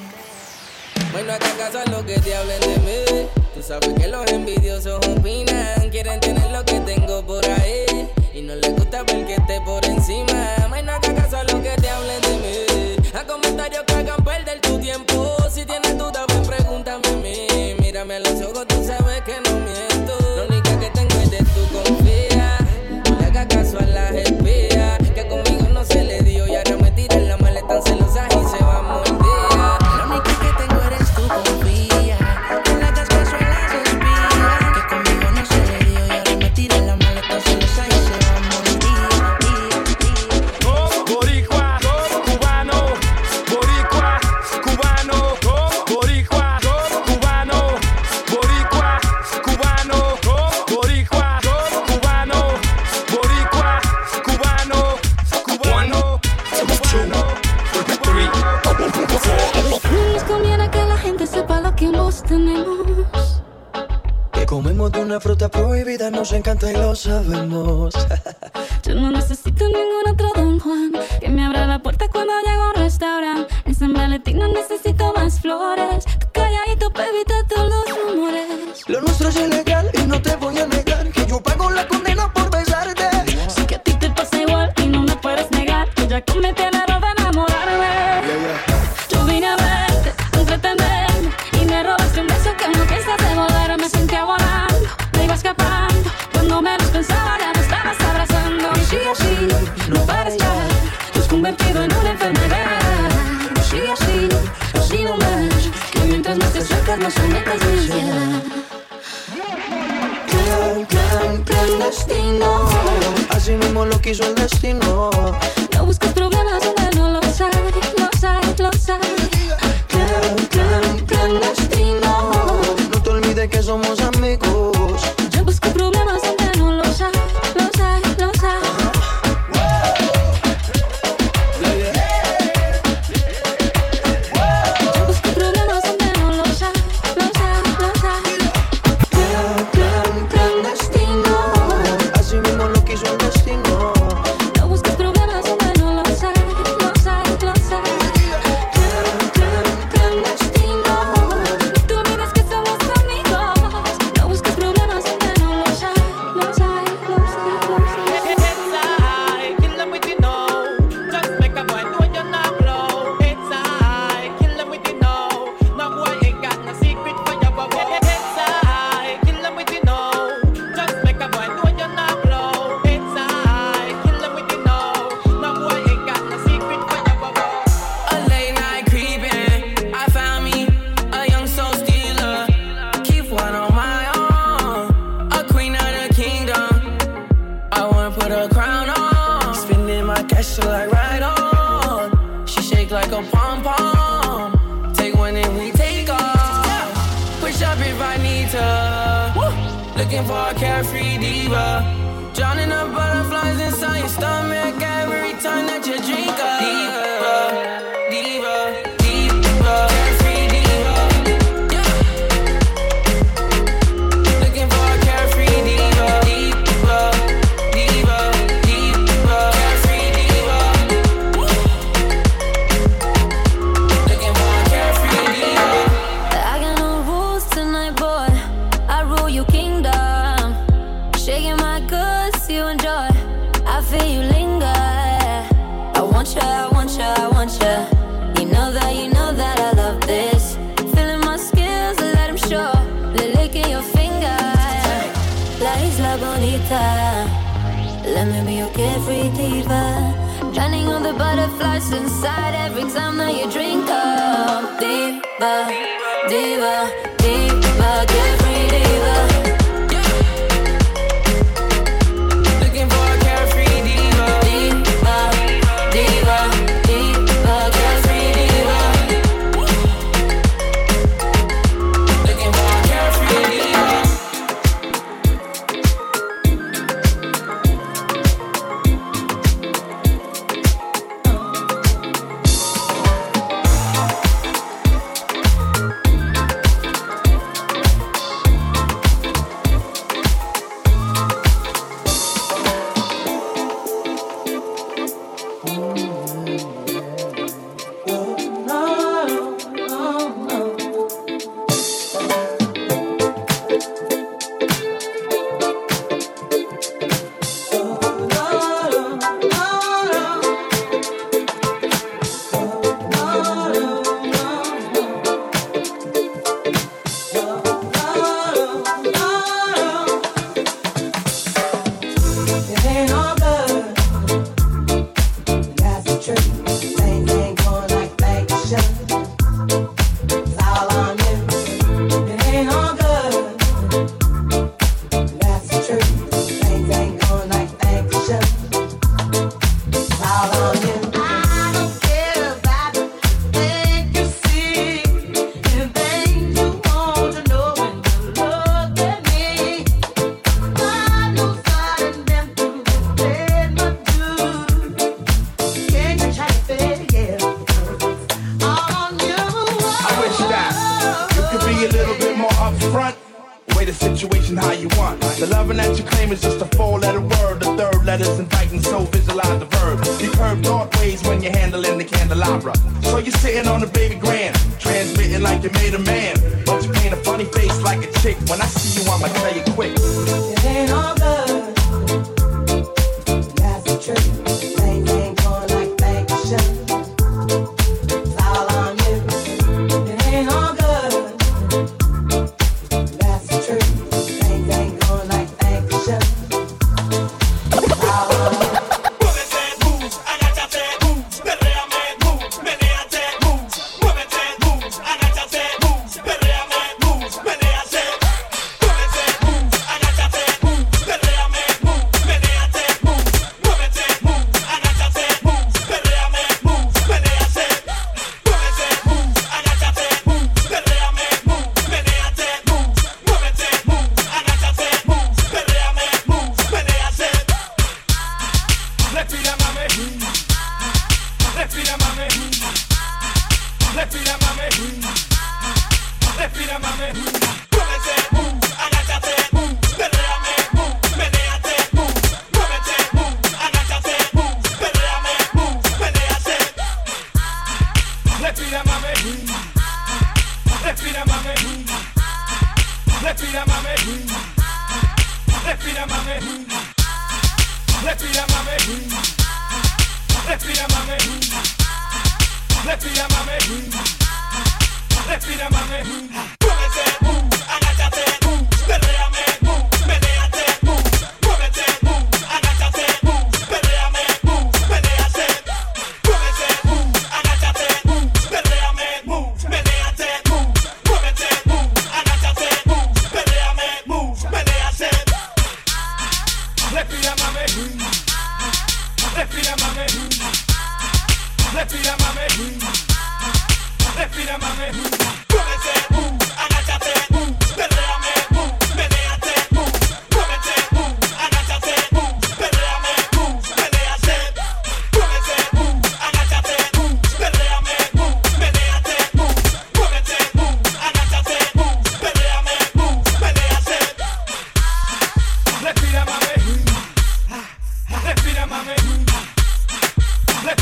Bueno, 1.12 1.32
acá 1.32 1.50
casa 1.58 1.84
lo 1.90 2.04
que 2.04 2.18
te 2.20 2.34
hablen 2.34 2.60
de 2.60 2.76
mí. 2.78 3.28
Tú 3.54 3.62
sabes 3.62 3.90
que 3.98 4.08
los 4.08 4.26
envidiosos 4.30 5.06
opinan, 5.06 5.90
quieren 5.90 6.18
tener 6.20 6.50
lo 6.50 6.64
que 6.64 6.80
tengo 6.80 7.22
por 7.26 7.44
ahí. 7.44 8.08
Y 8.32 8.42
no 8.42 8.54
les 8.54 8.74
gusta 8.74 9.02
ver 9.02 9.26
que 9.26 9.34
esté 9.34 9.60
por 9.62 9.84
encima. 9.84 10.59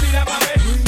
mira 0.09 0.25
pa' 0.25 0.39
ver. 0.39 0.88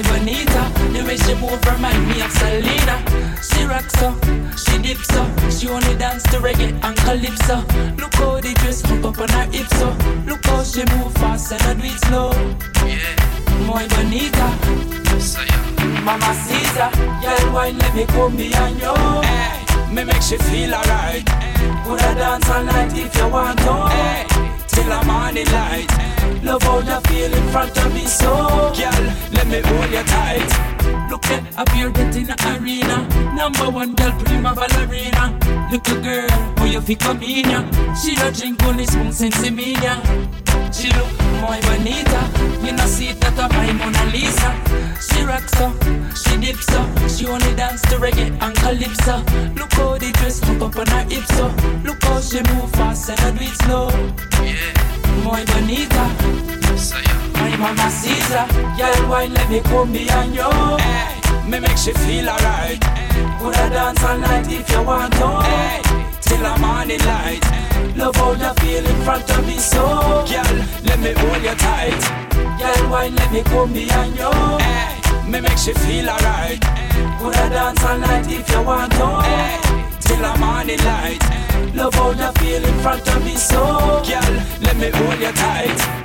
Muy 0.00 0.08
bonita. 0.08 0.70
The 0.92 1.04
way 1.04 1.16
she 1.16 1.34
move 1.34 1.60
remind 1.64 2.08
me 2.08 2.20
of 2.22 2.32
Selena. 2.32 3.02
She 3.42 3.64
rocks 3.64 3.92
so, 3.98 4.14
she 4.56 4.78
dips 4.78 5.08
so. 5.08 5.24
She 5.50 5.68
only 5.68 5.96
dance 5.96 6.22
to 6.24 6.38
reggae 6.38 6.72
and 6.82 6.96
calypso. 6.98 7.56
Look 7.96 8.14
how 8.14 8.40
the 8.40 8.54
dress 8.54 8.82
hook 8.82 9.04
up 9.04 9.20
on 9.20 9.28
her 9.30 9.46
hips 9.50 9.76
so. 9.78 9.96
Look 10.26 10.44
how 10.46 10.62
she 10.62 10.84
move 10.96 11.12
fast 11.14 11.52
and 11.52 11.62
I 11.62 11.74
do 11.74 11.84
it 11.84 12.00
slow. 12.06 12.32
Yeah, 12.86 13.66
muy 13.66 13.86
bonita. 13.88 14.48
Mama 16.04 16.34
Caesar, 16.34 16.90
girl, 17.20 17.52
wine 17.52 17.78
let 17.78 17.94
me 17.94 18.06
come 18.06 18.36
behind 18.36 18.80
you. 18.80 18.94
Hey, 19.22 19.94
me 19.94 20.04
make 20.04 20.22
she 20.22 20.36
feel 20.38 20.74
alright. 20.74 21.26
Coulda 21.84 22.14
dance 22.14 22.48
all 22.48 22.64
night 22.64 22.92
if 22.96 23.14
you 23.16 23.28
want 23.28 23.58
to. 23.58 23.88
Hey, 23.88 24.49
till 24.72 24.92
I'm 24.92 25.10
on 25.10 25.34
the 25.34 25.44
morning 25.44 25.52
light. 25.52 26.44
Love 26.44 26.62
how 26.62 26.78
you 26.78 27.00
feel 27.08 27.32
in 27.32 27.48
front 27.48 27.76
of 27.76 27.94
me, 27.94 28.06
so 28.06 28.30
girl, 28.76 29.04
let 29.32 29.46
me 29.46 29.60
hold 29.60 29.90
you 29.90 30.02
tight. 30.04 30.79
Look 31.10 31.26
at 31.26 31.58
up 31.58 31.68
here 31.70 31.90
getting 31.90 32.26
the 32.26 32.36
arena. 32.58 33.06
Number 33.34 33.70
one 33.70 33.94
girl, 33.94 34.12
prima 34.24 34.54
ballerina. 34.54 35.38
Look, 35.70 35.86
Little 35.86 36.02
girl, 36.02 36.28
who 36.58 36.66
you 36.66 36.80
fi 36.80 36.94
come 36.94 37.22
in 37.22 37.50
ya? 37.50 37.94
She 37.94 38.14
don't 38.14 38.36
drink 38.36 38.62
only 38.64 38.86
spoon 38.86 39.12
sense 39.12 39.50
me 39.50 39.74
ya. 39.74 40.00
She 40.72 40.88
look 40.92 41.10
muy 41.40 41.60
bonita. 41.62 42.22
You 42.64 42.72
know 42.72 42.86
see 42.86 43.12
that 43.12 43.38
of 43.38 43.50
my 43.52 43.72
Mona 43.72 44.04
Lisa. 44.12 44.50
She 45.00 45.24
rocks 45.24 45.52
so, 45.58 45.72
she 46.14 46.36
dips 46.38 46.66
so. 46.66 46.80
She 47.08 47.26
only 47.26 47.54
dance 47.56 47.82
to 47.82 47.96
reggae 47.96 48.30
and 48.40 48.54
calypso. 48.56 49.18
Look 49.54 49.72
how 49.72 49.98
the 49.98 50.12
dress 50.12 50.40
hook 50.40 50.62
up 50.62 50.76
on 50.76 50.86
her 50.86 51.04
hips 51.08 51.34
so. 51.36 51.46
Look 51.84 52.02
how 52.02 52.20
she 52.20 52.42
move 52.54 52.70
fast 52.72 53.10
and 53.10 53.20
I 53.20 53.30
do 53.30 53.44
it 53.44 53.56
slow. 53.62 53.88
Yeah, 54.44 54.72
muy 55.20 55.44
bonita. 55.44 56.04
My 57.34 57.56
mama 57.56 57.90
Caesar, 57.90 58.46
girl, 58.76 59.08
why 59.08 59.26
let 59.26 59.48
me 59.50 59.60
come 59.60 59.92
behind 59.92 60.34
you? 60.34 60.50
Hey, 60.78 61.48
me 61.48 61.58
make 61.60 61.76
she 61.76 61.92
feel 61.92 62.28
alright. 62.28 62.80
Coulda 63.38 63.70
dance 63.70 64.04
all 64.04 64.18
night 64.18 64.46
if 64.50 64.70
you 64.70 64.82
want 64.82 65.12
to. 65.14 65.28
Hey, 65.42 65.82
till 66.20 66.42
the 66.42 66.58
morning 66.60 67.00
light. 67.00 67.44
Love 67.96 68.16
how 68.16 68.32
you 68.32 68.54
feel 68.60 68.86
in 68.86 69.02
front 69.04 69.30
of 69.30 69.46
me, 69.46 69.58
so 69.58 70.24
girl, 70.28 70.56
let 70.84 70.98
me 71.00 71.12
hold 71.12 71.42
you 71.42 71.54
tight. 71.54 72.00
Girl, 72.58 72.90
why 72.90 73.08
let 73.08 73.32
me 73.32 73.42
come 73.42 73.72
behind 73.72 74.16
you? 74.16 74.30
Hey, 74.58 75.30
me 75.30 75.40
make 75.40 75.58
she 75.58 75.72
feel 75.72 76.08
alright. 76.08 76.60
Coulda 77.18 77.48
dance 77.50 77.84
all 77.84 77.98
night 77.98 78.26
if 78.28 78.48
you 78.50 78.62
want 78.62 78.92
to. 78.92 79.22
Hey, 79.22 79.79
till 80.20 80.32
the 80.32 80.38
morning 80.38 80.78
light. 80.78 81.22
Love 81.74 81.94
how 81.94 82.10
you 82.10 82.32
feel 82.40 82.64
in 82.64 82.78
front 82.80 83.06
of 83.08 83.24
me, 83.24 83.36
so 83.36 84.02
girl, 84.06 84.34
let 84.60 84.76
me 84.76 84.90
hold 84.90 85.20
you 85.20 85.32
tight. 85.32 86.00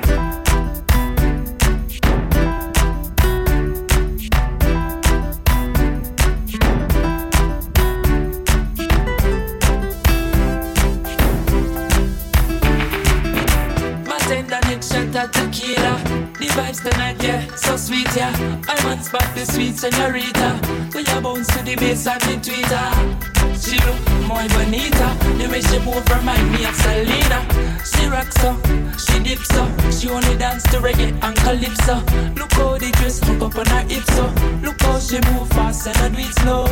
Tequila. 15.32 16.15
Vibes 16.56 16.82
tonight, 16.82 17.22
yeah, 17.22 17.53
so 17.57 17.76
sweet, 17.76 18.07
yeah. 18.15 18.32
I'm 18.69 18.86
on 18.88 19.03
spot, 19.03 19.27
the 19.36 19.45
sweet 19.45 19.76
señorita. 19.76 20.56
We 20.95 21.02
a 21.02 21.19
bounce 21.19 21.48
to 21.48 21.61
the 21.61 21.76
bass 21.76 22.07
and 22.07 22.22
the 22.22 22.40
tweeter. 22.40 23.36
She 23.60 23.76
look 23.84 23.99
muy 24.23 24.48
bonita. 24.48 25.11
The 25.36 25.49
way 25.52 25.60
she 25.60 25.80
move 25.80 26.07
remind 26.07 26.49
me 26.53 26.64
of 26.64 26.73
Selena. 26.76 27.44
She 27.84 28.07
rocks 28.07 28.40
so, 28.40 28.56
she 28.95 29.19
dips 29.19 29.49
so. 29.49 29.68
She 29.91 30.07
only 30.07 30.38
dance 30.38 30.64
to 30.72 30.80
reggae 30.80 31.11
and 31.22 31.36
calypso. 31.44 31.95
Look 32.40 32.53
how 32.53 32.77
the 32.77 32.90
dress 32.99 33.19
hook 33.19 33.41
up 33.41 33.57
on 33.57 33.65
her 33.65 33.84
hips 33.90 34.15
so. 34.15 34.23
Look 34.64 34.80
how 34.82 34.98
she 34.99 35.19
move 35.27 35.49
fast 35.49 35.88
and 35.88 35.98
I 35.98 36.07
do 36.07 36.19
it 36.23 36.34
slow. 36.40 36.68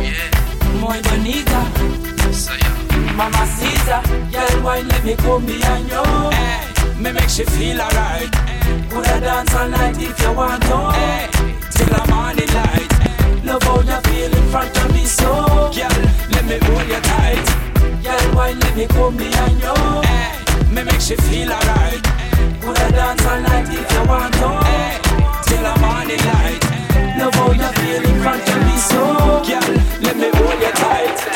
Yeah, 0.00 0.80
muy 0.80 1.02
bonita. 1.12 1.60
Mama 3.12 3.44
Caesar, 3.44 4.00
girl, 4.32 4.62
why 4.64 4.80
let 4.80 5.04
me 5.04 5.14
come 5.16 5.44
behind 5.44 5.90
you? 5.90 6.04
Hey, 6.32 7.02
me 7.02 7.12
make 7.12 7.28
she 7.28 7.44
feel 7.44 7.82
alright. 7.82 8.55
Coulda 8.96 9.20
dance 9.20 9.54
all 9.54 9.68
night 9.68 10.00
if 10.00 10.18
you 10.22 10.32
want 10.32 10.62
to. 10.62 10.76
Hey, 10.96 11.28
till 11.70 11.84
the 11.84 12.02
morning 12.08 12.48
light. 12.56 12.92
Love 13.44 13.62
how 13.64 13.80
you 13.84 14.00
feel 14.08 14.32
in 14.32 14.48
front 14.48 14.74
of 14.74 14.94
me, 14.94 15.04
so 15.04 15.68
girl, 15.76 15.96
let 16.32 16.44
me 16.48 16.56
hold 16.64 16.88
you 16.88 17.00
tight. 17.04 17.46
Girl, 18.02 18.34
why 18.34 18.52
let 18.52 18.74
me 18.74 18.86
come 18.86 19.14
behind 19.18 19.60
you? 19.60 19.76
Hey, 20.00 20.72
me 20.72 20.82
make 20.82 21.02
she 21.02 21.14
feel 21.28 21.52
alright. 21.52 22.00
Coulda 22.62 22.88
dance 22.96 23.26
all 23.26 23.40
night 23.42 23.68
if 23.68 23.84
you 23.92 24.02
want 24.08 24.32
to. 24.32 24.48
Hey, 24.64 24.96
till 25.44 25.60
the 25.60 25.74
morning 25.84 26.22
light. 26.32 26.62
Love 27.20 27.34
how 27.34 27.52
you 27.52 27.70
feel 27.76 28.02
in 28.02 28.22
front 28.22 28.48
of 28.48 28.60
me, 28.64 28.76
so 28.78 29.00
girl, 29.44 29.72
let 30.00 30.16
me 30.16 30.30
hold 30.32 30.58
you 30.58 30.72
tight. 30.72 31.35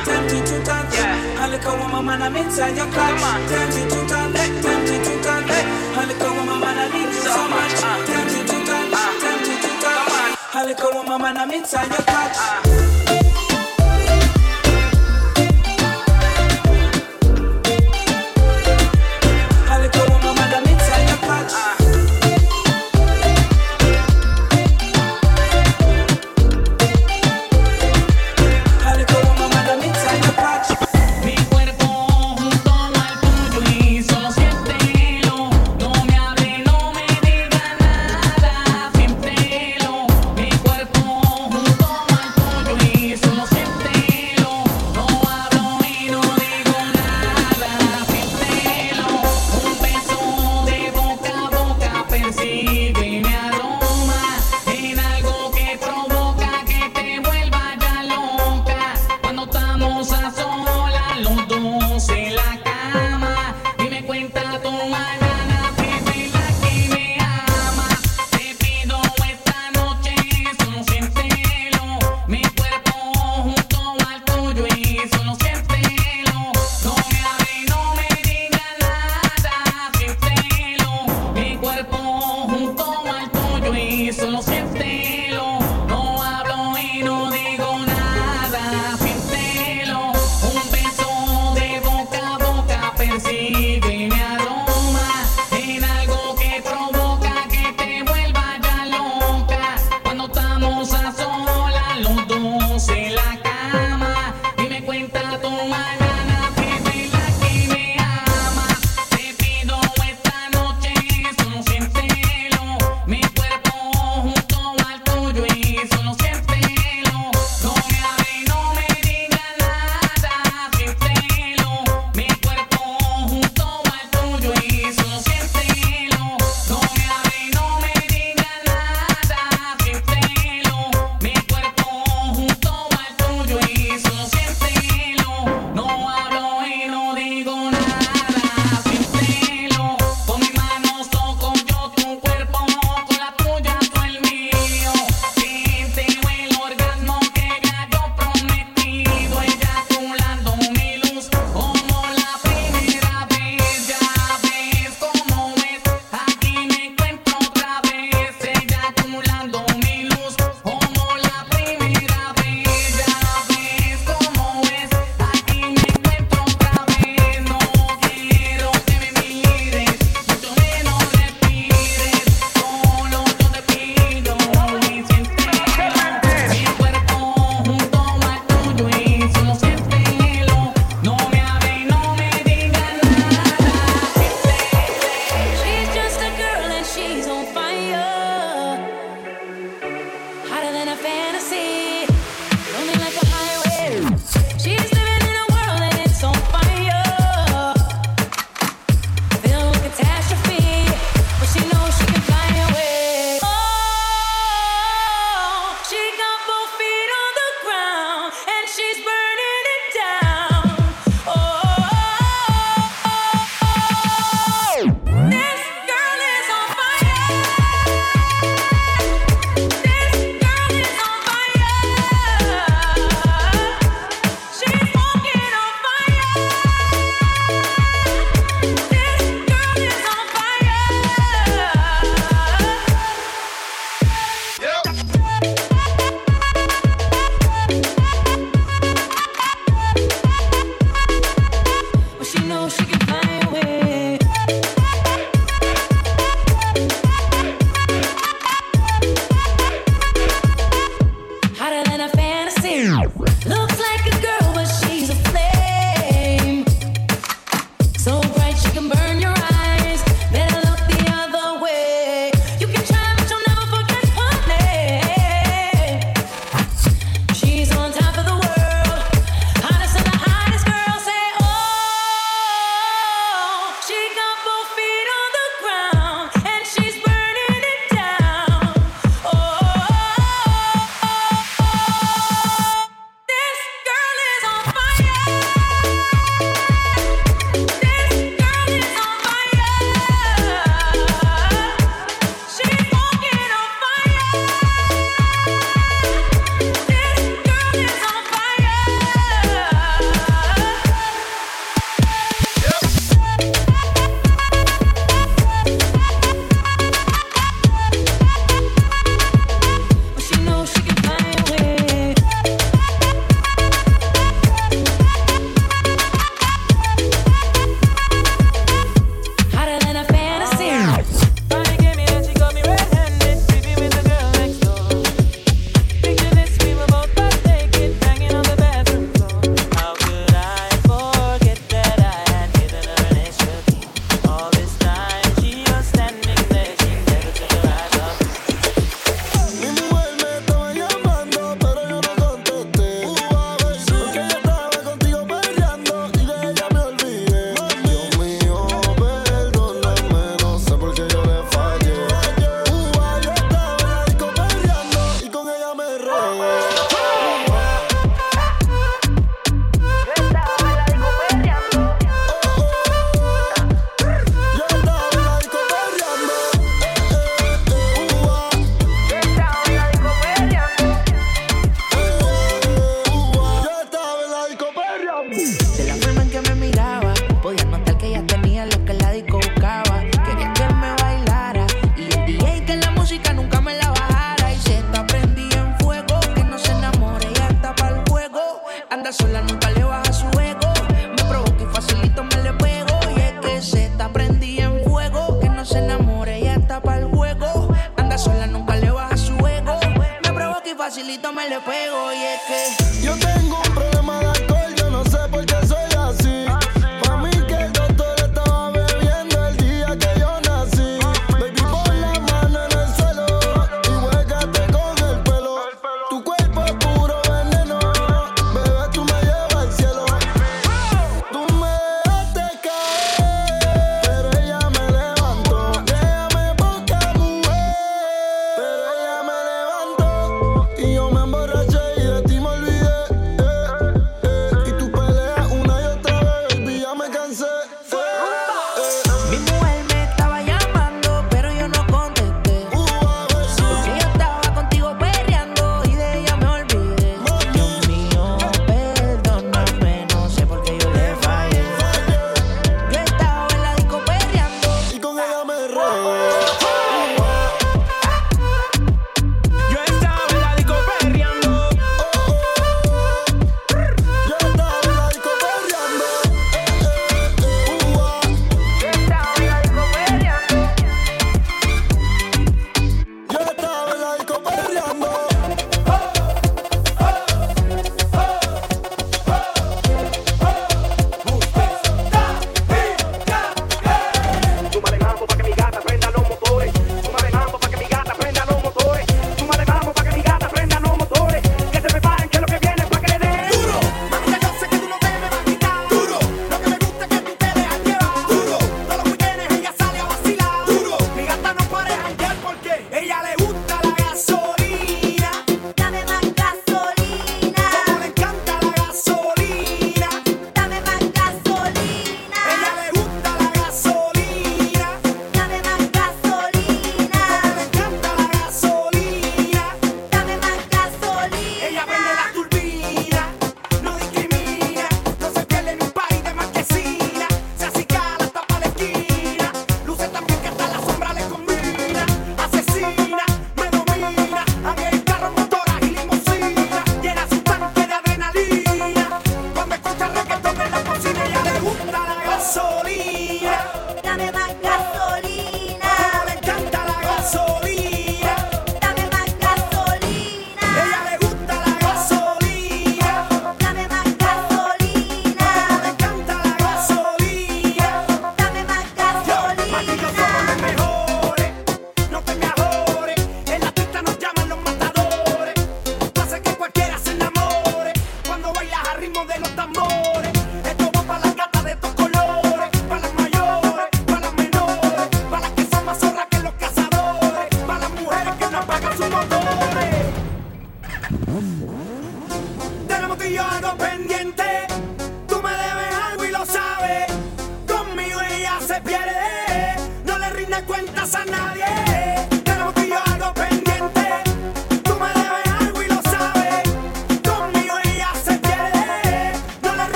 uh, 0.00 0.04
tempted 0.04 0.46
to 0.46 0.64
touch. 0.64 0.94
Yeah. 0.94 1.40
I 1.40 1.48
look 1.48 1.64
at 1.64 1.78
woman, 1.78 2.04
man, 2.06 2.22
I'm 2.22 2.36
inside 2.36 2.76
your 2.76 2.86
clutch. 2.86 3.20
Tempted 3.48 3.90
to 3.90 4.00
touch, 4.08 4.36
hey. 4.36 4.60
tempted 4.62 5.04
to 5.04 5.22
touch. 5.22 5.48
Hey. 5.48 5.64
I 5.96 6.04
look 6.06 6.20
at 6.20 6.30
woman, 6.36 6.60
man, 6.60 6.78
I 6.78 6.86
need 6.88 7.10
you 7.12 7.22
so, 7.22 7.48
much. 7.48 7.72
Uh, 7.80 7.98
to 8.40 8.58
touch, 8.64 8.92
uh, 8.92 9.20
tempted 9.20 9.60
to 9.62 9.70
touch. 9.80 10.54
I 10.54 10.64
look 10.66 10.80
at 10.80 10.94
woman, 10.94 11.20
man, 11.20 11.36
I'm 11.36 11.50
inside 11.50 11.88
your 11.88 12.04
clutch. 12.04 12.89